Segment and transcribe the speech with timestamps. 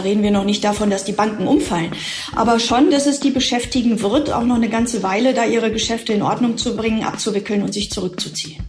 [0.00, 1.90] Da reden wir noch nicht davon, dass die Banken umfallen.
[2.34, 6.14] Aber schon, dass es die beschäftigen wird, auch noch eine ganze Weile, da ihre Geschäfte
[6.14, 8.64] in Ordnung zu bringen, abzuwickeln und sich zurückzuziehen.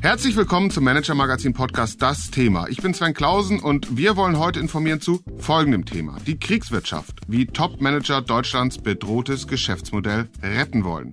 [0.00, 2.66] Herzlich willkommen zum Manager Magazin Podcast Das Thema.
[2.70, 6.16] Ich bin Sven Klausen und wir wollen heute informieren zu folgendem Thema.
[6.26, 11.12] Die Kriegswirtschaft, wie Top-Manager Deutschlands bedrohtes Geschäftsmodell retten wollen.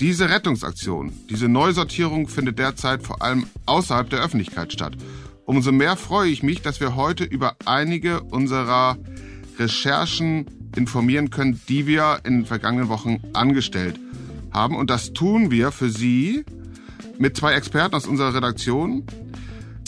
[0.00, 4.96] Diese Rettungsaktion, diese Neusortierung findet derzeit vor allem außerhalb der Öffentlichkeit statt.
[5.44, 8.96] Umso mehr freue ich mich, dass wir heute über einige unserer
[9.58, 13.98] Recherchen informieren können, die wir in den vergangenen Wochen angestellt
[14.52, 14.76] haben.
[14.76, 16.44] Und das tun wir für Sie,
[17.18, 19.04] mit zwei Experten aus unserer Redaktion.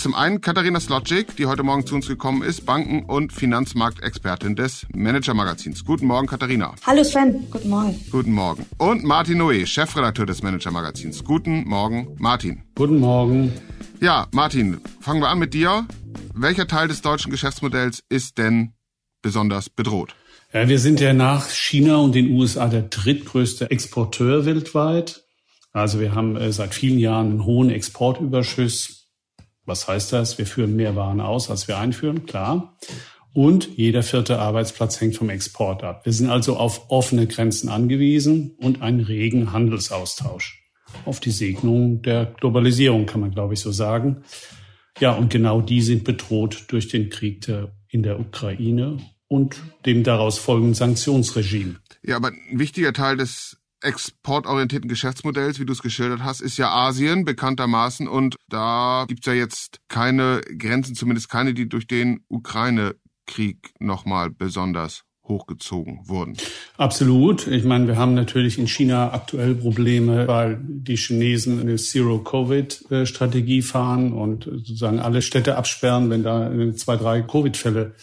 [0.00, 4.86] Zum einen Katharina Slotschik, die heute Morgen zu uns gekommen ist, Banken- und Finanzmarktexpertin des
[4.94, 5.84] Manager-Magazins.
[5.84, 6.74] Guten Morgen, Katharina.
[6.86, 8.00] Hallo Sven, guten Morgen.
[8.10, 8.64] Guten Morgen.
[8.78, 11.22] Und Martin Noé, Chefredakteur des Manager-Magazins.
[11.22, 12.62] Guten Morgen, Martin.
[12.76, 13.52] Guten Morgen.
[14.00, 15.86] Ja, Martin, fangen wir an mit dir.
[16.32, 18.72] Welcher Teil des deutschen Geschäftsmodells ist denn
[19.20, 20.14] besonders bedroht?
[20.54, 25.24] Ja, wir sind ja nach China und den USA der drittgrößte Exporteur weltweit.
[25.74, 28.99] Also wir haben äh, seit vielen Jahren einen hohen Exportüberschuss.
[29.70, 30.36] Was heißt das?
[30.36, 32.76] Wir führen mehr Waren aus, als wir einführen, klar.
[33.32, 36.04] Und jeder vierte Arbeitsplatz hängt vom Export ab.
[36.04, 40.60] Wir sind also auf offene Grenzen angewiesen und einen regen Handelsaustausch.
[41.04, 44.24] Auf die Segnung der Globalisierung kann man, glaube ich, so sagen.
[44.98, 47.46] Ja, und genau die sind bedroht durch den Krieg
[47.86, 48.98] in der Ukraine
[49.28, 51.76] und dem daraus folgenden Sanktionsregime.
[52.02, 56.70] Ja, aber ein wichtiger Teil des exportorientierten Geschäftsmodells, wie du es geschildert hast, ist ja
[56.70, 63.72] Asien bekanntermaßen und da gibt's ja jetzt keine Grenzen, zumindest keine, die durch den Ukraine-Krieg
[63.78, 66.36] nochmal besonders hochgezogen wurden.
[66.76, 67.46] Absolut.
[67.46, 74.12] Ich meine, wir haben natürlich in China aktuell Probleme, weil die Chinesen eine Zero-Covid-Strategie fahren
[74.12, 77.94] und sozusagen alle Städte absperren, wenn da zwei, drei Covid-Fälle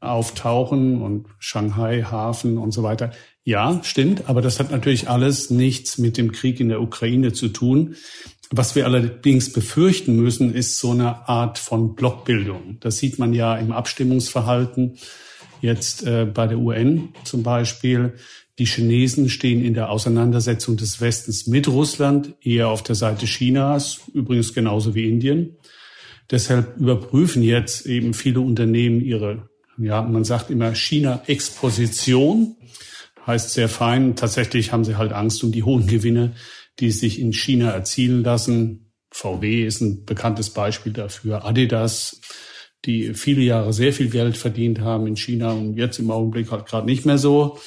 [0.00, 3.12] auftauchen und Shanghai, Hafen und so weiter.
[3.44, 7.48] Ja, stimmt, aber das hat natürlich alles nichts mit dem Krieg in der Ukraine zu
[7.48, 7.96] tun.
[8.50, 12.76] Was wir allerdings befürchten müssen, ist so eine Art von Blockbildung.
[12.80, 14.98] Das sieht man ja im Abstimmungsverhalten
[15.62, 18.14] jetzt äh, bei der UN zum Beispiel.
[18.58, 24.02] Die Chinesen stehen in der Auseinandersetzung des Westens mit Russland eher auf der Seite Chinas,
[24.12, 25.56] übrigens genauso wie Indien.
[26.30, 32.56] Deshalb überprüfen jetzt eben viele Unternehmen ihre, ja, man sagt immer China-Exposition
[33.26, 34.16] heißt sehr fein.
[34.16, 36.34] Tatsächlich haben sie halt Angst um die hohen Gewinne,
[36.80, 38.92] die sich in China erzielen lassen.
[39.10, 41.44] VW ist ein bekanntes Beispiel dafür.
[41.44, 42.20] Adidas,
[42.84, 46.66] die viele Jahre sehr viel Geld verdient haben in China und jetzt im Augenblick halt
[46.66, 47.58] gerade nicht mehr so.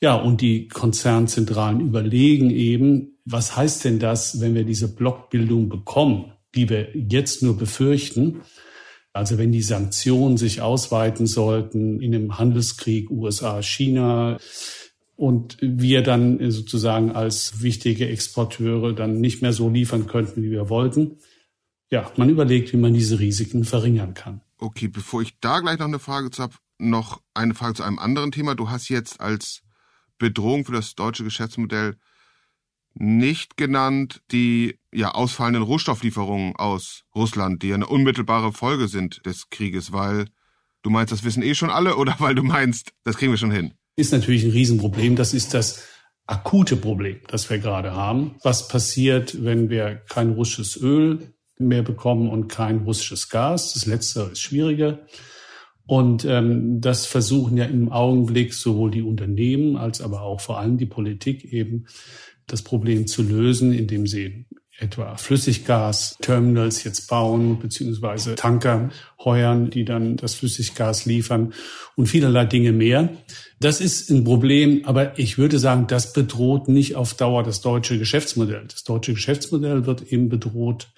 [0.00, 6.32] Ja, und die Konzernzentralen überlegen eben, was heißt denn das, wenn wir diese Blockbildung bekommen,
[6.54, 8.42] die wir jetzt nur befürchten?
[9.14, 14.38] Also wenn die Sanktionen sich ausweiten sollten in einem Handelskrieg USA-China,
[15.16, 20.68] und wir dann sozusagen als wichtige Exporteure dann nicht mehr so liefern könnten, wie wir
[20.68, 21.18] wollten.
[21.90, 24.40] Ja, man überlegt, wie man diese Risiken verringern kann.
[24.58, 27.98] Okay, bevor ich da gleich noch eine Frage zu habe, noch eine Frage zu einem
[27.98, 28.54] anderen Thema.
[28.54, 29.62] Du hast jetzt als
[30.18, 31.96] Bedrohung für das deutsche Geschäftsmodell
[32.94, 39.92] nicht genannt die ja ausfallenden Rohstofflieferungen aus Russland, die eine unmittelbare Folge sind des Krieges,
[39.92, 40.26] weil
[40.82, 43.50] du meinst, das wissen eh schon alle oder weil du meinst, das kriegen wir schon
[43.50, 43.74] hin?
[43.96, 45.16] ist natürlich ein Riesenproblem.
[45.16, 45.84] Das ist das
[46.26, 48.36] akute Problem, das wir gerade haben.
[48.42, 53.74] Was passiert, wenn wir kein russisches Öl mehr bekommen und kein russisches Gas?
[53.74, 55.00] Das Letztere ist schwieriger.
[55.86, 60.78] Und ähm, das versuchen ja im Augenblick sowohl die Unternehmen als aber auch vor allem
[60.78, 61.86] die Politik eben
[62.46, 64.46] das Problem zu lösen, indem sie
[64.78, 68.90] etwa Flüssiggas-Terminals jetzt bauen, beziehungsweise Tanker
[69.24, 71.52] heuern, die dann das Flüssiggas liefern
[71.96, 73.08] und vielerlei Dinge mehr.
[73.60, 77.98] Das ist ein Problem, aber ich würde sagen, das bedroht nicht auf Dauer das deutsche
[77.98, 78.66] Geschäftsmodell.
[78.66, 80.88] Das deutsche Geschäftsmodell wird eben bedroht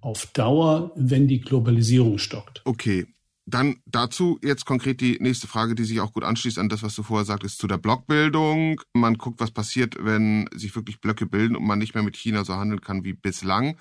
[0.00, 2.62] auf Dauer, wenn die Globalisierung stockt.
[2.64, 3.06] Okay,
[3.46, 6.96] dann dazu jetzt konkret die nächste Frage, die sich auch gut anschließt an das, was
[6.96, 8.80] du vorher sagtest, zu der Blockbildung.
[8.92, 12.44] Man guckt, was passiert, wenn sich wirklich Blöcke bilden und man nicht mehr mit China
[12.44, 13.78] so handeln kann wie bislang.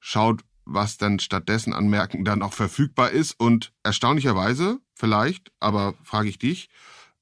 [0.00, 6.28] Schaut, was dann stattdessen an Märkten dann auch verfügbar ist und erstaunlicherweise, vielleicht, aber frage
[6.28, 6.68] ich dich,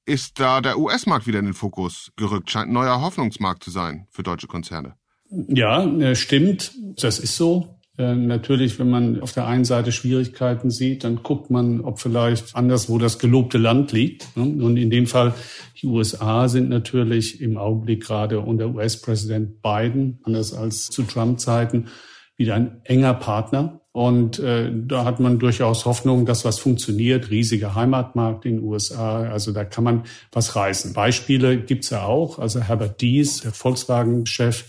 [0.05, 2.49] ist da der US-Markt wieder in den Fokus gerückt.
[2.49, 4.95] Scheint ein neuer Hoffnungsmarkt zu sein für deutsche Konzerne.
[5.29, 6.73] Ja, äh, stimmt.
[6.97, 7.79] Das ist so.
[7.97, 12.55] Äh, natürlich, wenn man auf der einen Seite Schwierigkeiten sieht, dann guckt man, ob vielleicht
[12.55, 14.35] anderswo das gelobte Land liegt.
[14.35, 14.43] Ne?
[14.43, 15.35] Und in dem Fall,
[15.81, 21.89] die USA sind natürlich im Augenblick gerade unter US-Präsident Biden, anders als zu Trump-Zeiten,
[22.35, 23.81] wieder ein enger Partner.
[23.91, 27.29] Und äh, da hat man durchaus Hoffnung, dass was funktioniert.
[27.29, 29.21] Riesiger Heimatmarkt in den USA.
[29.21, 30.93] Also da kann man was reißen.
[30.93, 32.39] Beispiele gibt's ja auch.
[32.39, 34.65] Also Herbert Dies, der Volkswagen-Chef,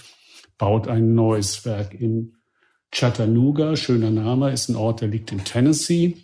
[0.59, 2.35] baut ein neues Werk in
[2.95, 3.77] Chattanooga.
[3.77, 6.17] Schöner Name, ist ein Ort, der liegt in Tennessee.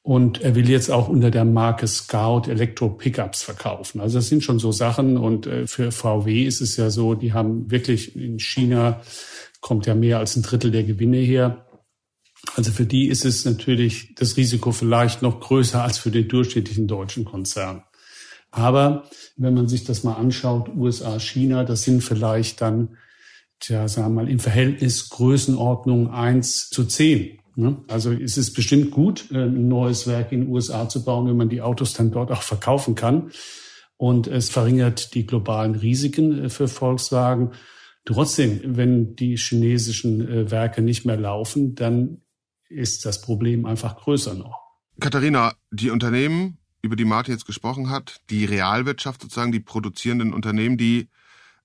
[0.00, 4.00] Und er will jetzt auch unter der Marke Scout Elektro-Pickups verkaufen.
[4.00, 5.18] Also das sind schon so Sachen.
[5.18, 9.02] Und äh, für VW ist es ja so, die haben wirklich in China
[9.60, 11.68] kommt ja mehr als ein Drittel der Gewinne her
[12.54, 16.86] also für die ist es natürlich das Risiko vielleicht noch größer als für den durchschnittlichen
[16.86, 17.82] deutschen Konzern.
[18.50, 19.04] Aber
[19.36, 22.96] wenn man sich das mal anschaut, USA, China, das sind vielleicht dann,
[23.60, 27.38] tja, sagen wir mal, im Verhältnis Größenordnung eins zu zehn.
[27.56, 27.82] Ne?
[27.88, 31.36] Also es ist bestimmt gut, äh, ein neues Werk in den USA zu bauen, wenn
[31.36, 33.32] man die Autos dann dort auch verkaufen kann.
[33.96, 37.52] Und es verringert die globalen Risiken äh, für Volkswagen.
[38.04, 42.22] Trotzdem, wenn die chinesischen äh, Werke nicht mehr laufen, dann
[42.68, 44.60] ist das Problem einfach größer noch.
[45.00, 50.78] Katharina, die Unternehmen, über die Martin jetzt gesprochen hat, die Realwirtschaft sozusagen, die produzierenden Unternehmen,
[50.78, 51.08] die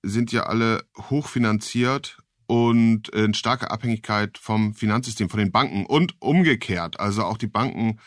[0.04, 7.00] sind ja alle hochfinanziert und in starker Abhängigkeit vom Finanzsystem, von den Banken und umgekehrt.
[7.00, 7.98] Also auch die Banken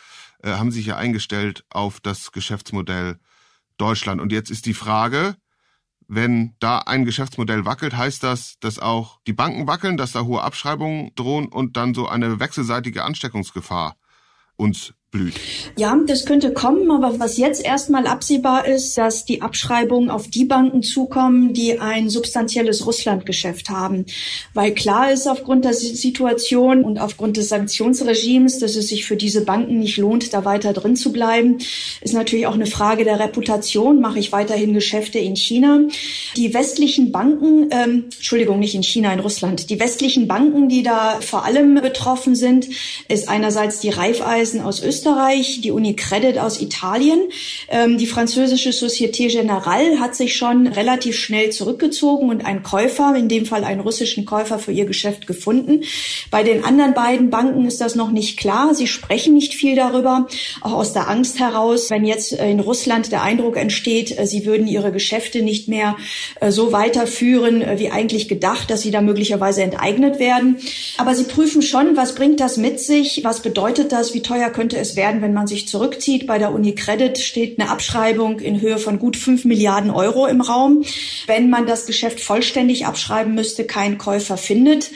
[0.44, 3.20] äh, haben sich ja eingestellt auf das Geschäftsmodell
[3.78, 4.22] Deutschland.
[4.22, 5.36] Und jetzt ist die Frage,
[6.08, 10.42] wenn da ein Geschäftsmodell wackelt, heißt das, dass auch die Banken wackeln, dass da hohe
[10.42, 13.98] Abschreibungen drohen und dann so eine wechselseitige Ansteckungsgefahr
[14.56, 15.36] uns blüht.
[15.78, 20.44] Ja, das könnte kommen, aber was jetzt erstmal absehbar ist, dass die Abschreibungen auf die
[20.44, 24.06] Banken zukommen, die ein substanzielles Russlandgeschäft haben.
[24.54, 29.46] Weil klar ist aufgrund der Situation und aufgrund des Sanktionsregimes, dass es sich für diese
[29.46, 31.60] Banken nicht lohnt, da weiter drin zu bleiben,
[32.02, 34.02] ist natürlich auch eine Frage der Reputation.
[34.02, 35.80] Mache ich weiterhin Geschäfte in China?
[36.36, 41.20] Die westlichen Banken, ähm, Entschuldigung, nicht in China, in Russland, die westlichen Banken, die da
[41.22, 42.68] vor allem betroffen sind,
[43.08, 47.20] ist einerseits die Raiffeisen aus Österreich, Österreich, die Uni Credit aus Italien.
[47.70, 53.30] Ähm, die französische Société Générale hat sich schon relativ schnell zurückgezogen und einen Käufer, in
[53.30, 55.84] dem Fall einen russischen Käufer für ihr Geschäft gefunden.
[56.32, 58.74] Bei den anderen beiden Banken ist das noch nicht klar.
[58.74, 60.28] Sie sprechen nicht viel darüber,
[60.62, 64.66] auch aus der Angst heraus, wenn jetzt in Russland der Eindruck entsteht, äh, sie würden
[64.66, 65.96] ihre Geschäfte nicht mehr
[66.40, 70.58] äh, so weiterführen, äh, wie eigentlich gedacht, dass sie da möglicherweise enteignet werden.
[70.98, 74.78] Aber sie prüfen schon, was bringt das mit sich, was bedeutet das, wie teuer könnte
[74.78, 76.28] es es werden, wenn man sich zurückzieht.
[76.28, 80.42] Bei der Uni Credit steht eine Abschreibung in Höhe von gut fünf Milliarden Euro im
[80.42, 80.84] Raum.
[81.26, 84.92] Wenn man das Geschäft vollständig abschreiben müsste, kein Käufer findet.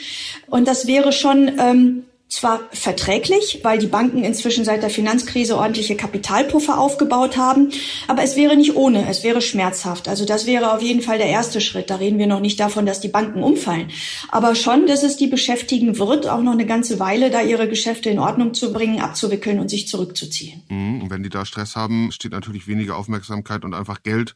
[0.48, 5.96] Und das wäre schon ähm, zwar verträglich, weil die Banken inzwischen seit der Finanzkrise ordentliche
[5.96, 7.70] Kapitalpuffer aufgebaut haben,
[8.08, 10.08] aber es wäre nicht ohne, es wäre schmerzhaft.
[10.08, 11.90] Also das wäre auf jeden Fall der erste Schritt.
[11.90, 13.90] Da reden wir noch nicht davon, dass die Banken umfallen,
[14.30, 18.08] aber schon, dass es die beschäftigen wird, auch noch eine ganze Weile da ihre Geschäfte
[18.08, 20.62] in Ordnung zu bringen, abzuwickeln und sich zurückzuziehen.
[20.70, 21.02] Mhm.
[21.02, 24.34] Und wenn die da Stress haben, steht natürlich weniger Aufmerksamkeit und einfach Geld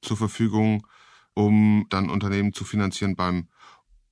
[0.00, 0.86] zur Verfügung,
[1.34, 3.48] um dann Unternehmen zu finanzieren beim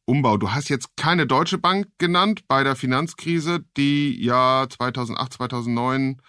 [0.04, 0.36] Umbau.
[0.36, 6.20] Du hast jetzt keine Deutsche Bank genannt bei der Finanzkrise, die ja 2008, 2009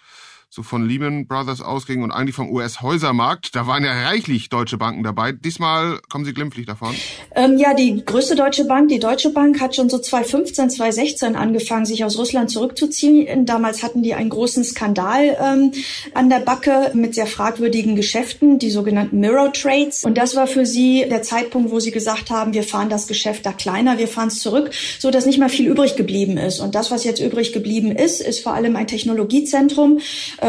[0.54, 3.56] so von Lehman Brothers ausging und eigentlich vom US-Häusermarkt.
[3.56, 5.32] Da waren ja reichlich deutsche Banken dabei.
[5.32, 6.94] Diesmal kommen Sie glimpflich davon.
[7.34, 11.86] Ähm, ja, die größte deutsche Bank, die Deutsche Bank, hat schon so 2015, 2016 angefangen,
[11.86, 13.46] sich aus Russland zurückzuziehen.
[13.46, 15.72] Damals hatten die einen großen Skandal ähm,
[16.14, 20.04] an der Backe mit sehr fragwürdigen Geschäften, die sogenannten Mirror Trades.
[20.04, 23.44] Und das war für sie der Zeitpunkt, wo sie gesagt haben, wir fahren das Geschäft
[23.44, 24.70] da kleiner, wir fahren es zurück,
[25.00, 26.60] so dass nicht mal viel übrig geblieben ist.
[26.60, 29.98] Und das, was jetzt übrig geblieben ist, ist vor allem ein Technologiezentrum,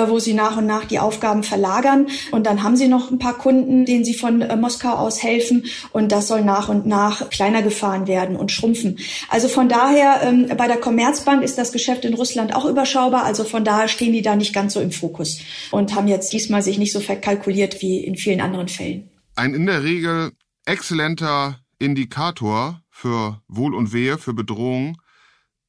[0.09, 2.07] wo sie nach und nach die Aufgaben verlagern.
[2.31, 5.65] Und dann haben sie noch ein paar Kunden, denen sie von äh, Moskau aus helfen.
[5.91, 8.97] Und das soll nach und nach kleiner gefahren werden und schrumpfen.
[9.29, 13.23] Also von daher, ähm, bei der Commerzbank ist das Geschäft in Russland auch überschaubar.
[13.23, 15.39] Also von daher stehen die da nicht ganz so im Fokus
[15.71, 19.09] und haben jetzt diesmal sich nicht so verkalkuliert wie in vielen anderen Fällen.
[19.35, 20.31] Ein in der Regel
[20.65, 24.97] exzellenter Indikator für Wohl und Wehe, für Bedrohung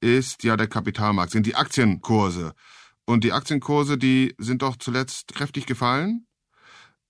[0.01, 2.55] ist ja der Kapitalmarkt, sind die Aktienkurse.
[3.07, 6.27] Und die Aktienkurse, die sind doch zuletzt kräftig gefallen.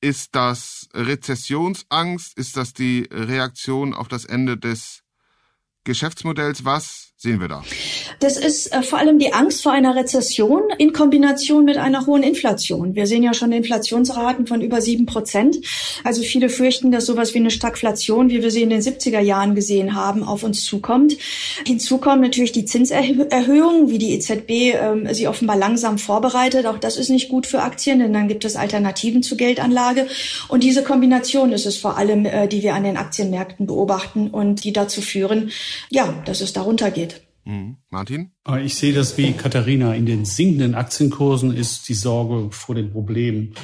[0.00, 2.36] Ist das Rezessionsangst?
[2.36, 5.02] Ist das die Reaktion auf das Ende des
[5.84, 6.66] Geschäftsmodells?
[6.66, 7.62] Was sehen wir da?
[8.20, 12.22] Das ist äh, vor allem die Angst vor einer Rezession in Kombination mit einer hohen
[12.22, 12.94] Inflation.
[12.94, 15.56] Wir sehen ja schon Inflationsraten von über sieben Prozent.
[16.04, 19.54] Also viele fürchten, dass sowas wie eine Stagflation, wie wir sie in den 70er Jahren
[19.54, 21.16] gesehen haben, auf uns zukommt.
[21.66, 26.66] Hinzu kommen natürlich die Zinserhöhungen, wie die EZB ähm, sie offenbar langsam vorbereitet.
[26.66, 30.06] Auch das ist nicht gut für Aktien, denn dann gibt es Alternativen zur Geldanlage.
[30.48, 34.64] Und diese Kombination ist es vor allem, äh, die wir an den Aktienmärkten beobachten und
[34.64, 35.50] die dazu führen,
[35.90, 37.15] ja, dass es darunter geht.
[37.46, 37.76] Mhm.
[37.90, 38.32] Martin?
[38.62, 39.94] Ich sehe das wie Katharina.
[39.94, 43.54] In den sinkenden Aktienkursen ist die Sorge vor den Problemen,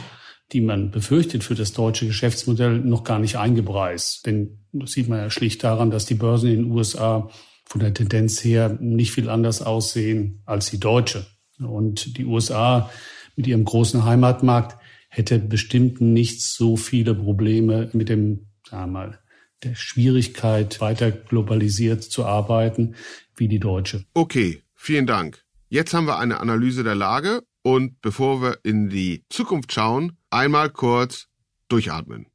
[0.52, 4.24] die man befürchtet für das deutsche Geschäftsmodell, noch gar nicht eingepreist.
[4.24, 7.28] Denn das sieht man ja schlicht daran, dass die Börsen in den USA
[7.64, 11.26] von der Tendenz her nicht viel anders aussehen als die deutsche.
[11.58, 12.88] Und die USA
[13.34, 14.76] mit ihrem großen Heimatmarkt
[15.08, 19.18] hätte bestimmt nicht so viele Probleme mit dem, sagen wir mal,
[19.62, 22.94] der Schwierigkeit, weiter globalisiert zu arbeiten
[23.36, 24.04] wie die deutsche.
[24.14, 25.44] Okay, vielen Dank.
[25.68, 30.70] Jetzt haben wir eine Analyse der Lage und bevor wir in die Zukunft schauen, einmal
[30.70, 31.28] kurz
[31.68, 32.26] durchatmen.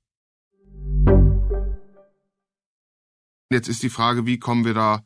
[3.50, 5.06] Jetzt ist die Frage, wie kommen wir da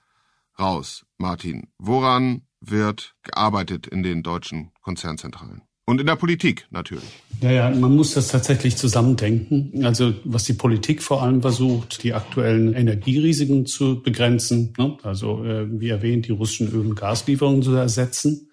[0.58, 1.72] raus, Martin?
[1.78, 5.64] Woran wird gearbeitet in den deutschen Konzernzentralen?
[5.92, 7.04] Und in der Politik natürlich.
[7.42, 9.84] Ja, ja, man muss das tatsächlich zusammendenken.
[9.84, 14.72] Also was die Politik vor allem versucht, die aktuellen Energierisiken zu begrenzen.
[14.78, 14.96] Ne?
[15.04, 18.52] Also äh, wie erwähnt, die russischen Öl- und Gaslieferungen zu ersetzen.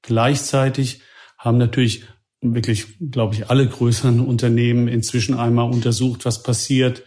[0.00, 1.02] Gleichzeitig
[1.36, 2.04] haben natürlich
[2.40, 7.02] wirklich, glaube ich, alle größeren Unternehmen inzwischen einmal untersucht, was passiert,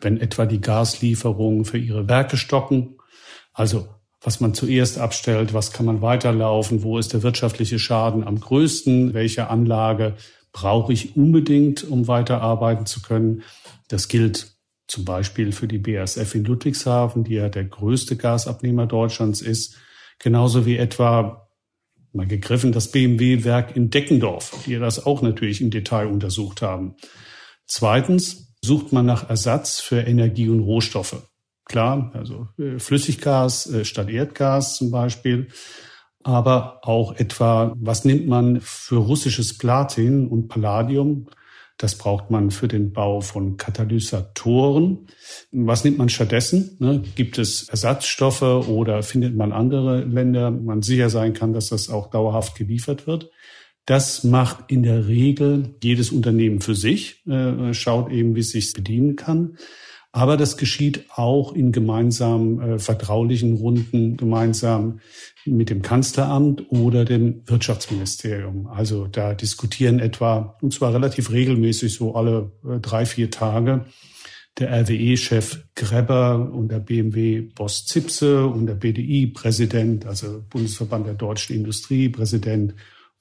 [0.00, 2.96] wenn etwa die Gaslieferungen für ihre Werke stocken.
[3.52, 3.86] Also
[4.20, 9.14] was man zuerst abstellt, was kann man weiterlaufen, wo ist der wirtschaftliche Schaden am größten,
[9.14, 10.16] welche Anlage
[10.52, 13.42] brauche ich unbedingt, um weiterarbeiten zu können.
[13.88, 14.52] Das gilt
[14.88, 19.76] zum Beispiel für die BASF in Ludwigshafen, die ja der größte Gasabnehmer Deutschlands ist,
[20.18, 21.48] genauso wie etwa
[22.12, 26.96] mal gegriffen das BMW-Werk in Deckendorf, die das auch natürlich im Detail untersucht haben.
[27.66, 31.29] Zweitens sucht man nach Ersatz für Energie und Rohstoffe.
[31.70, 35.46] Klar, also äh, Flüssiggas äh, statt Erdgas zum Beispiel.
[36.24, 41.28] Aber auch etwa, was nimmt man für russisches Platin und Palladium?
[41.76, 45.06] Das braucht man für den Bau von Katalysatoren.
[45.52, 46.76] Was nimmt man stattdessen?
[46.80, 47.04] Ne?
[47.14, 51.88] Gibt es Ersatzstoffe oder findet man andere Länder, wo man sicher sein kann, dass das
[51.88, 53.30] auch dauerhaft geliefert wird?
[53.86, 58.72] Das macht in der Regel jedes Unternehmen für sich, äh, schaut eben, wie es sich
[58.72, 59.56] bedienen kann.
[60.12, 65.00] Aber das geschieht auch in gemeinsamen äh, vertraulichen Runden, gemeinsam
[65.44, 68.66] mit dem Kanzleramt oder dem Wirtschaftsministerium.
[68.66, 73.84] Also da diskutieren etwa, und zwar relativ regelmäßig, so alle äh, drei, vier Tage,
[74.58, 82.08] der RWE-Chef Grebber und der BMW-Boss Zipse und der BDI-Präsident, also Bundesverband der deutschen Industrie,
[82.08, 82.74] Präsident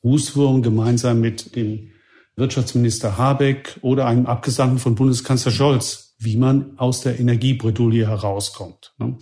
[0.03, 1.91] Rußwurm gemeinsam mit dem
[2.35, 8.93] Wirtschaftsminister Habeck oder einem Abgesandten von Bundeskanzler Scholz wie man aus der Energiebredouille herauskommt.
[8.97, 9.17] Ne?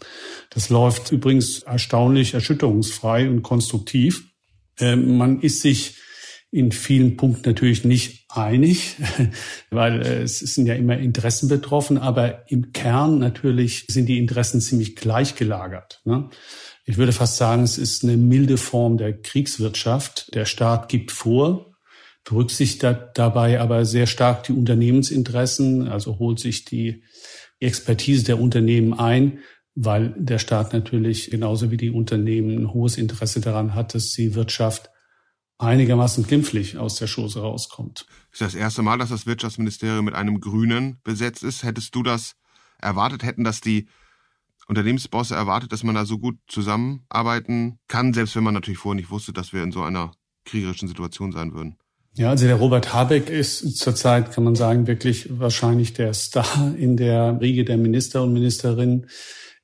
[0.50, 4.32] Das läuft übrigens erstaunlich erschütterungsfrei und konstruktiv.
[4.80, 5.98] Ähm, man ist sich
[6.50, 8.96] in vielen Punkten natürlich nicht einig,
[9.70, 14.60] weil äh, es sind ja immer Interessen betroffen, aber im Kern natürlich sind die Interessen
[14.60, 16.02] ziemlich gleichgelagert.
[16.04, 16.30] Ne?
[16.86, 20.34] Ich würde fast sagen, es ist eine milde Form der Kriegswirtschaft.
[20.34, 21.77] Der Staat gibt vor,
[22.28, 27.04] berücksichtigt dabei aber sehr stark die Unternehmensinteressen, also holt sich die
[27.60, 29.40] Expertise der Unternehmen ein,
[29.76, 34.36] weil der Staat natürlich genauso wie die Unternehmen ein hohes Interesse daran hat, dass die
[34.36, 34.90] Wirtschaft
[35.58, 38.06] einigermaßen glimpflich aus der Schoße rauskommt.
[38.32, 41.64] Ist das erste Mal, dass das Wirtschaftsministerium mit einem Grünen besetzt ist.
[41.64, 42.36] Hättest du das
[42.80, 43.24] erwartet?
[43.24, 43.88] Hätten das die
[44.68, 49.12] Unternehmensbosse erwartet, dass man da so gut zusammenarbeiten kann, selbst wenn man natürlich vorher nicht
[49.12, 50.12] wusste, dass wir in so einer
[50.44, 51.78] kriegerischen Situation sein würden?
[52.18, 56.98] Ja, also der Robert Habeck ist zurzeit, kann man sagen, wirklich wahrscheinlich der Star in
[56.98, 59.06] der Riege der Minister und Ministerinnen.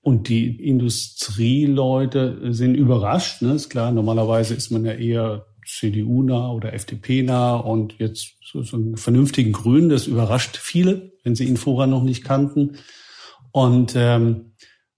[0.01, 3.41] Und die Industrieleute sind überrascht.
[3.41, 3.55] Ne?
[3.55, 8.97] Ist klar, normalerweise ist man ja eher CDU-nah oder FDP-nah und jetzt so, so einen
[8.97, 9.89] vernünftigen Grünen.
[9.89, 12.77] Das überrascht viele, wenn sie ihn vorher noch nicht kannten.
[13.51, 14.53] Und ähm,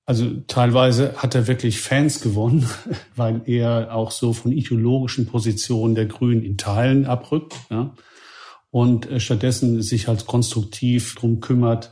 [0.06, 2.68] also teilweise hat er wirklich Fans gewonnen,
[3.16, 7.94] weil er auch so von ideologischen Positionen der Grünen in Teilen abrückt ja,
[8.70, 11.92] und äh, stattdessen sich halt konstruktiv drum kümmert,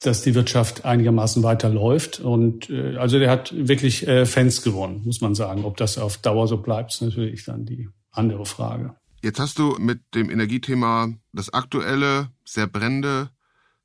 [0.00, 2.20] dass die Wirtschaft einigermaßen weiterläuft.
[2.20, 5.64] Und äh, also der hat wirklich äh, Fans gewonnen, muss man sagen.
[5.64, 8.96] Ob das auf Dauer so bleibt, ist natürlich dann die andere Frage.
[9.22, 13.30] Jetzt hast du mit dem Energiethema das aktuelle, sehr brennende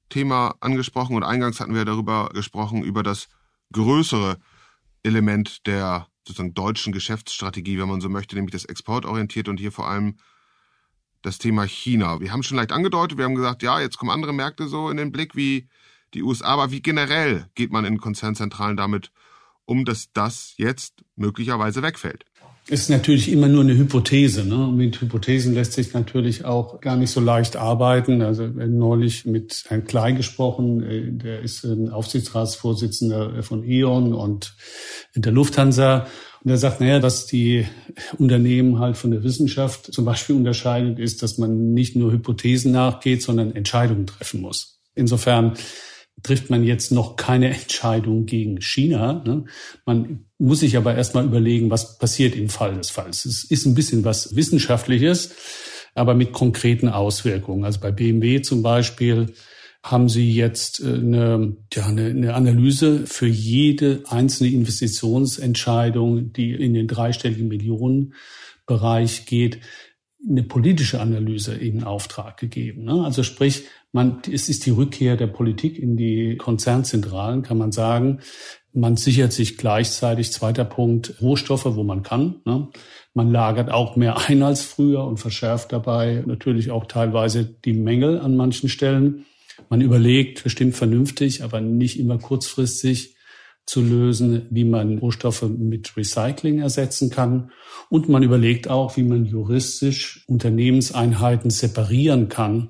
[0.09, 3.29] Thema angesprochen und eingangs hatten wir darüber gesprochen, über das
[3.71, 4.37] größere
[5.03, 9.87] Element der sozusagen deutschen Geschäftsstrategie, wenn man so möchte, nämlich das exportorientierte und hier vor
[9.87, 10.17] allem
[11.21, 12.19] das Thema China.
[12.19, 14.97] Wir haben schon leicht angedeutet, wir haben gesagt, ja, jetzt kommen andere Märkte so in
[14.97, 15.67] den Blick wie
[16.13, 19.11] die USA, aber wie generell geht man in Konzernzentralen damit
[19.65, 22.25] um, dass das jetzt möglicherweise wegfällt?
[22.67, 24.45] Ist natürlich immer nur eine Hypothese.
[24.45, 24.67] Ne?
[24.71, 28.21] Mit Hypothesen lässt sich natürlich auch gar nicht so leicht arbeiten.
[28.21, 34.55] Also neulich mit Herrn Klein gesprochen, äh, der ist ein Aufsichtsratsvorsitzender von E.ON und
[35.15, 36.07] der Lufthansa.
[36.43, 37.65] Und er sagt, naja, was die
[38.17, 43.21] Unternehmen halt von der Wissenschaft zum Beispiel unterscheidet, ist, dass man nicht nur Hypothesen nachgeht,
[43.21, 44.79] sondern Entscheidungen treffen muss.
[44.95, 45.53] Insofern
[46.23, 49.23] trifft man jetzt noch keine Entscheidung gegen China.
[49.25, 49.45] Ne?
[49.85, 53.25] Man muss sich aber erstmal überlegen, was passiert im Fall des Falls.
[53.25, 55.31] Es ist ein bisschen was Wissenschaftliches,
[55.95, 57.65] aber mit konkreten Auswirkungen.
[57.65, 59.33] Also bei BMW zum Beispiel
[59.83, 66.73] haben sie jetzt äh, eine, ja, eine, eine Analyse für jede einzelne Investitionsentscheidung, die in
[66.73, 69.59] den dreistelligen Millionenbereich geht,
[70.29, 72.83] eine politische Analyse in Auftrag gegeben.
[72.83, 73.03] Ne?
[73.03, 78.19] Also sprich, man, es ist die Rückkehr der Politik in die Konzernzentralen, kann man sagen.
[78.73, 82.41] Man sichert sich gleichzeitig, zweiter Punkt, Rohstoffe, wo man kann.
[82.45, 82.69] Ne?
[83.13, 88.19] Man lagert auch mehr ein als früher und verschärft dabei natürlich auch teilweise die Mängel
[88.19, 89.25] an manchen Stellen.
[89.69, 93.15] Man überlegt bestimmt vernünftig, aber nicht immer kurzfristig
[93.65, 97.51] zu lösen, wie man Rohstoffe mit Recycling ersetzen kann.
[97.89, 102.69] Und man überlegt auch, wie man juristisch Unternehmenseinheiten separieren kann.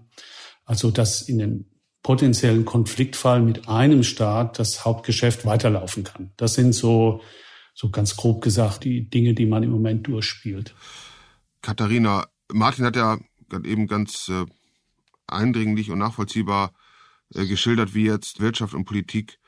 [0.65, 1.65] Also dass in den
[2.03, 6.31] potenziellen Konfliktfall mit einem Staat das Hauptgeschäft weiterlaufen kann.
[6.37, 7.21] Das sind so,
[7.73, 10.73] so ganz grob gesagt die Dinge, die man im Moment durchspielt.
[11.61, 13.19] Katharina, Martin hat ja
[13.63, 14.45] eben ganz äh,
[15.27, 16.73] eindringlich und nachvollziehbar
[17.33, 19.39] äh, geschildert, wie jetzt Wirtschaft und Politik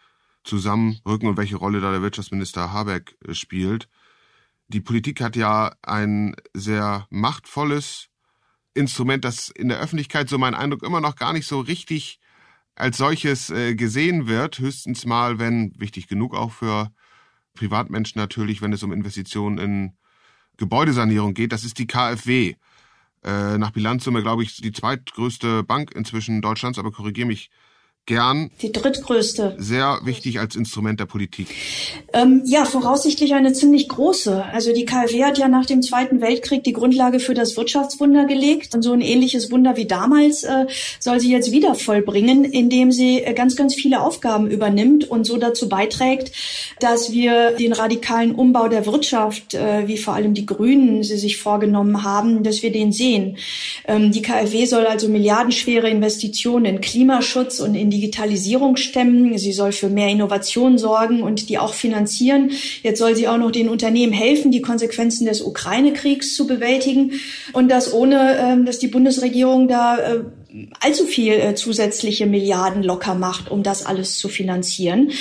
[0.43, 3.89] zusammenrücken und welche Rolle da der Wirtschaftsminister Habeck äh, spielt.
[4.67, 8.10] Die Politik hat ja ein sehr machtvolles
[8.73, 12.19] Instrument, das in der Öffentlichkeit, so mein Eindruck, immer noch gar nicht so richtig
[12.75, 14.59] als solches äh, gesehen wird.
[14.59, 16.91] Höchstens mal, wenn, wichtig genug auch für
[17.53, 19.93] Privatmenschen natürlich, wenn es um Investitionen in
[20.57, 22.55] Gebäudesanierung geht, das ist die KfW.
[23.23, 27.49] Äh, nach Bilanzsumme, glaube ich, die zweitgrößte Bank inzwischen Deutschlands, aber korrigiere mich
[28.05, 28.51] gern.
[28.62, 29.55] Die drittgrößte.
[29.60, 31.48] Sehr wichtig als Instrument der Politik.
[32.12, 34.43] Ähm, ja, voraussichtlich eine ziemlich große.
[34.51, 38.75] Also die KfW hat ja nach dem Zweiten Weltkrieg die Grundlage für das Wirtschaftswunder gelegt.
[38.75, 40.65] Und so ein ähnliches Wunder wie damals äh,
[40.99, 45.38] soll sie jetzt wieder vollbringen, indem sie äh, ganz, ganz viele Aufgaben übernimmt und so
[45.38, 46.34] dazu beiträgt,
[46.82, 51.38] dass wir den radikalen Umbau der Wirtschaft, äh, wie vor allem die Grünen sie sich
[51.38, 53.38] vorgenommen haben, dass wir den sehen.
[53.88, 59.38] Ähm, die KfW soll also milliardenschwere Investitionen in Klimaschutz und in Digitalisierung stemmen.
[59.38, 62.51] Sie soll für mehr Innovation sorgen und die auch finanzieren.
[62.82, 67.13] Jetzt soll sie auch noch den Unternehmen helfen, die Konsequenzen des Ukraine-Kriegs zu bewältigen.
[67.53, 70.19] Und das ohne, ähm, dass die Bundesregierung da äh,
[70.79, 75.12] allzu viel äh, zusätzliche Milliarden locker macht, um das alles zu finanzieren.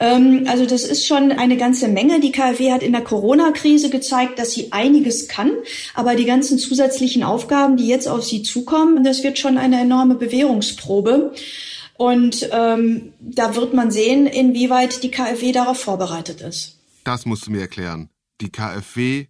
[0.00, 2.20] Ähm, also das ist schon eine ganze Menge.
[2.20, 5.52] Die KfW hat in der Corona-Krise gezeigt, dass sie einiges kann,
[5.94, 10.16] aber die ganzen zusätzlichen Aufgaben, die jetzt auf sie zukommen, das wird schon eine enorme
[10.16, 11.32] Bewährungsprobe.
[11.96, 16.78] Und ähm, da wird man sehen, inwieweit die KfW darauf vorbereitet ist.
[17.04, 18.08] Das musst du mir erklären.
[18.40, 19.26] Die KfW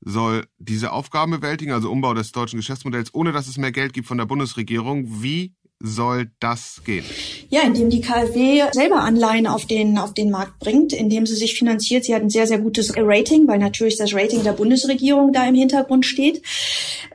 [0.00, 4.08] soll diese Aufgaben bewältigen, also Umbau des deutschen Geschäftsmodells, ohne dass es mehr Geld gibt
[4.08, 5.22] von der Bundesregierung.
[5.22, 7.04] Wie soll das gehen?
[7.50, 11.54] Ja, indem die KfW selber Anleihen auf den, auf den Markt bringt, indem sie sich
[11.58, 12.04] finanziert.
[12.04, 15.54] Sie hat ein sehr, sehr gutes Rating, weil natürlich das Rating der Bundesregierung da im
[15.54, 16.42] Hintergrund steht.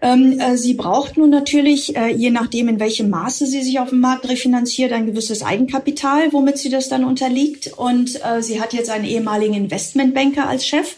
[0.02, 3.90] Ähm, äh, sie braucht nun natürlich, äh, je nachdem, in welchem Maße sie sich auf
[3.90, 7.72] dem Markt refinanziert, ein gewisses Eigenkapital, womit sie das dann unterliegt.
[7.78, 10.96] Und äh, sie hat jetzt einen ehemaligen Investmentbanker als Chef,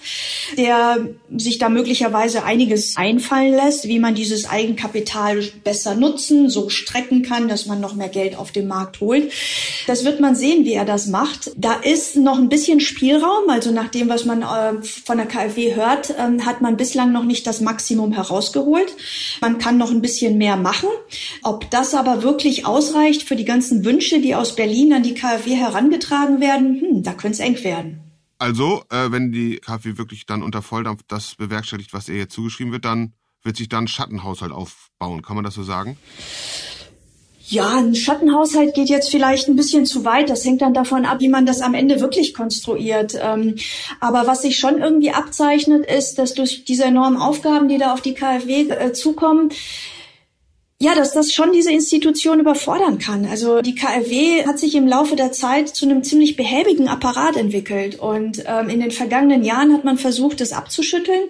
[0.58, 7.22] der sich da möglicherweise einiges einfallen lässt, wie man dieses Eigenkapital besser nutzen, so strecken
[7.22, 9.34] kann, dass man noch mehr Geld auf den Markt holt.
[9.86, 11.52] Das wird man sehen, wie er das macht.
[11.58, 13.50] Da ist noch ein bisschen Spielraum.
[13.50, 17.26] Also nach dem, was man äh, von der KfW hört, äh, hat man bislang noch
[17.26, 18.96] nicht das Maximum herausgeholt.
[19.42, 20.88] Man kann noch ein bisschen mehr machen.
[21.44, 25.56] Ob das aber wirklich ausreicht für die ganzen Wünsche, die aus Berlin an die KfW
[25.56, 28.00] herangetragen werden, hm, da könnte es eng werden.
[28.38, 32.72] Also, äh, wenn die KfW wirklich dann unter Volldampf das bewerkstelligt, was ihr jetzt zugeschrieben
[32.72, 35.22] wird, dann wird sich dann Schattenhaushalt aufbauen.
[35.22, 35.98] Kann man das so sagen?
[37.52, 40.30] Ja, ein Schattenhaushalt geht jetzt vielleicht ein bisschen zu weit.
[40.30, 43.18] Das hängt dann davon ab, wie man das am Ende wirklich konstruiert.
[43.20, 43.56] Ähm,
[44.00, 48.02] aber was sich schon irgendwie abzeichnet, ist, dass durch diese enormen Aufgaben, die da auf
[48.02, 49.50] die KfW äh, zukommen,
[50.82, 53.26] Ja, dass das schon diese Institution überfordern kann.
[53.26, 58.00] Also die KfW hat sich im Laufe der Zeit zu einem ziemlich behäbigen Apparat entwickelt.
[58.00, 61.24] Und ähm, in den vergangenen Jahren hat man versucht, es abzuschütteln.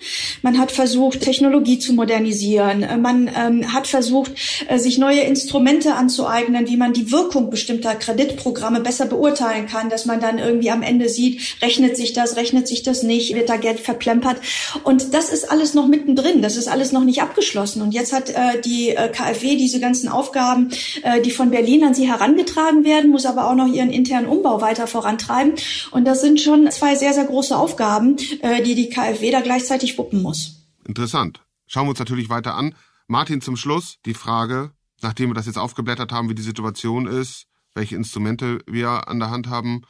[0.43, 3.01] Man hat versucht, Technologie zu modernisieren.
[3.01, 4.33] Man ähm, hat versucht,
[4.67, 10.05] äh, sich neue Instrumente anzueignen, wie man die Wirkung bestimmter Kreditprogramme besser beurteilen kann, dass
[10.05, 13.57] man dann irgendwie am Ende sieht, rechnet sich das, rechnet sich das nicht, wird da
[13.57, 14.38] Geld verplempert.
[14.83, 16.43] Und das ist alles noch mittendrin.
[16.43, 17.81] Das ist alles noch nicht abgeschlossen.
[17.81, 20.71] Und jetzt hat äh, die äh, KfW KfW diese ganzen Aufgaben,
[21.04, 24.62] äh, die von Berlin an sie herangetragen werden, muss aber auch noch ihren internen Umbau
[24.62, 25.54] weiter vorantreiben.
[25.91, 29.97] Und das sind schon zwei sehr, sehr große Aufgaben, äh, die die KfW da gleichzeitig
[29.97, 30.63] wuppen muss.
[30.88, 31.41] Interessant.
[31.67, 32.75] Schauen wir uns natürlich weiter an.
[33.08, 34.71] Martin, zum Schluss die Frage,
[35.02, 39.30] nachdem wir das jetzt aufgeblättert haben, wie die Situation ist, welche Instrumente wir an der
[39.30, 39.84] Hand haben,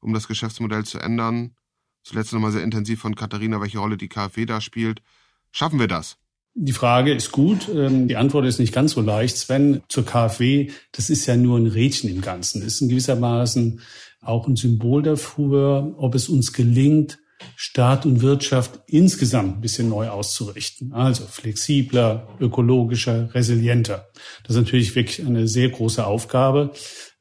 [0.00, 1.54] um das Geschäftsmodell zu ändern.
[2.02, 5.02] Zuletzt nochmal sehr intensiv von Katharina, welche Rolle die KfW da spielt.
[5.50, 6.18] Schaffen wir das?
[6.56, 7.68] Die Frage ist gut.
[7.68, 9.36] Ähm, die Antwort ist nicht ganz so leicht.
[9.36, 12.62] Sven, zur KfW, das ist ja nur ein Rädchen im Ganzen.
[12.62, 13.80] Ist in gewissermaßen
[14.20, 17.18] auch ein Symbol dafür, ob es uns gelingt,
[17.56, 20.92] Staat und Wirtschaft insgesamt ein bisschen neu auszurichten.
[20.92, 24.08] Also flexibler, ökologischer, resilienter.
[24.44, 26.72] Das ist natürlich wirklich eine sehr große Aufgabe.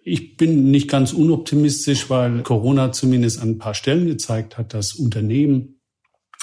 [0.04, 4.94] Ich bin nicht ganz unoptimistisch, weil Corona zumindest an ein paar Stellen gezeigt hat, dass
[4.94, 5.80] Unternehmen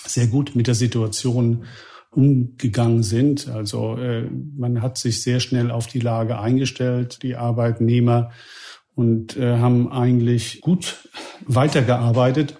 [0.04, 1.64] sehr gut mit der Situation
[2.10, 3.48] umgegangen sind.
[3.48, 8.30] Also äh, man hat sich sehr schnell auf die Lage eingestellt, die Arbeitnehmer,
[8.94, 11.08] und äh, haben eigentlich gut
[11.46, 12.58] weitergearbeitet,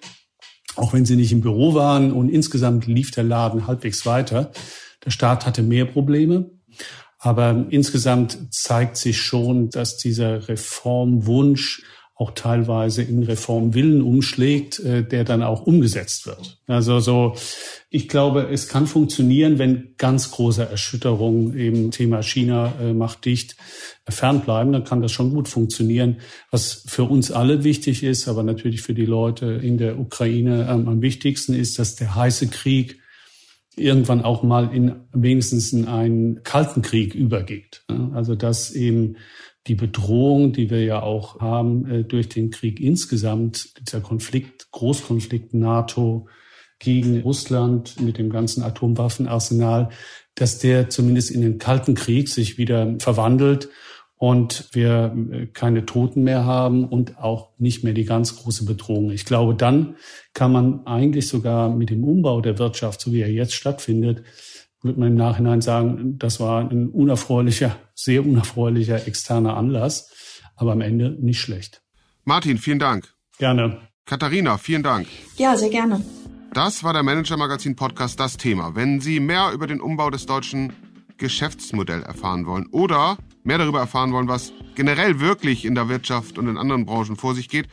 [0.77, 2.13] auch wenn sie nicht im Büro waren.
[2.13, 4.51] Und insgesamt lief der Laden halbwegs weiter.
[5.05, 6.51] Der Staat hatte mehr Probleme.
[7.19, 11.83] Aber insgesamt zeigt sich schon, dass dieser Reformwunsch
[12.21, 16.59] auch teilweise in Reformwillen umschlägt, äh, der dann auch umgesetzt wird.
[16.67, 17.35] Also so,
[17.89, 23.57] ich glaube, es kann funktionieren, wenn ganz große Erschütterungen im Thema China äh, macht dicht
[24.07, 26.19] fernbleiben, dann kann das schon gut funktionieren.
[26.51, 30.89] Was für uns alle wichtig ist, aber natürlich für die Leute in der Ukraine ähm,
[30.89, 33.01] am wichtigsten ist, dass der heiße Krieg
[33.77, 37.83] irgendwann auch mal in wenigstens in einen kalten Krieg übergeht.
[38.13, 39.17] Also dass eben
[39.67, 45.55] die Bedrohung, die wir ja auch haben äh, durch den Krieg insgesamt, dieser Konflikt, Großkonflikt
[45.55, 46.29] NATO
[46.79, 49.91] gegen Russland mit dem ganzen Atomwaffenarsenal,
[50.35, 53.69] dass der zumindest in den Kalten Krieg sich wieder verwandelt
[54.17, 59.11] und wir äh, keine Toten mehr haben und auch nicht mehr die ganz große Bedrohung.
[59.11, 59.97] Ich glaube, dann
[60.33, 64.23] kann man eigentlich sogar mit dem Umbau der Wirtschaft, so wie er jetzt stattfindet,
[64.83, 70.11] wird man im Nachhinein sagen, das war ein unerfreulicher, sehr unerfreulicher externer Anlass,
[70.57, 71.83] aber am Ende nicht schlecht.
[72.25, 73.13] Martin, vielen Dank.
[73.39, 73.81] Gerne.
[74.07, 75.07] Katharina, vielen Dank.
[75.37, 76.05] Ja, sehr gerne.
[76.53, 78.75] Das war der Manager Magazin Podcast Das Thema.
[78.75, 80.73] Wenn Sie mehr über den Umbau des deutschen
[81.17, 86.49] Geschäftsmodells erfahren wollen oder mehr darüber erfahren wollen, was generell wirklich in der Wirtschaft und
[86.49, 87.69] in anderen Branchen vor sich geht,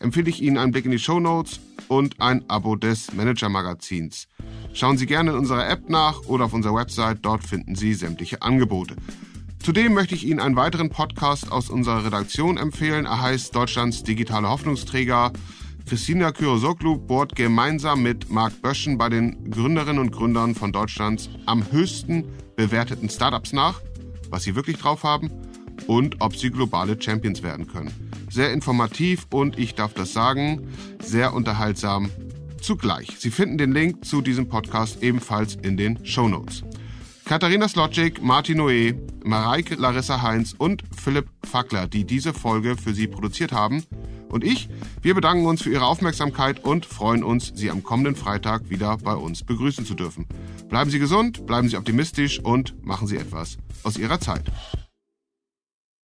[0.00, 4.28] empfehle ich Ihnen einen Blick in die Show Notes und ein Abo des Manager Magazins.
[4.72, 8.42] Schauen Sie gerne in unserer App nach oder auf unserer Website, dort finden Sie sämtliche
[8.42, 8.96] Angebote.
[9.62, 13.04] Zudem möchte ich Ihnen einen weiteren Podcast aus unserer Redaktion empfehlen.
[13.04, 15.32] Er heißt Deutschlands digitale Hoffnungsträger.
[15.86, 21.70] Christina Kyrosoglu bohrt gemeinsam mit Marc Böschen bei den Gründerinnen und Gründern von Deutschlands am
[21.72, 22.24] höchsten
[22.56, 23.80] bewerteten Startups nach,
[24.30, 25.30] was sie wirklich drauf haben
[25.86, 27.92] und ob sie globale Champions werden können.
[28.30, 30.68] Sehr informativ und ich darf das sagen,
[31.00, 32.08] sehr unterhaltsam
[32.60, 33.16] zugleich.
[33.18, 36.62] Sie finden den Link zu diesem Podcast ebenfalls in den Show Notes.
[37.24, 43.06] Katharina Slotschik, Martin Noé, Mareike Larissa Heinz und Philipp Fackler, die diese Folge für Sie
[43.06, 43.84] produziert haben.
[44.28, 44.68] Und ich,
[45.00, 49.14] wir bedanken uns für Ihre Aufmerksamkeit und freuen uns, Sie am kommenden Freitag wieder bei
[49.14, 50.26] uns begrüßen zu dürfen.
[50.68, 54.44] Bleiben Sie gesund, bleiben Sie optimistisch und machen Sie etwas aus Ihrer Zeit.